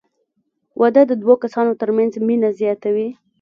[0.79, 3.07] •واده د دوه کسانو تر منځ مینه زیاتوي.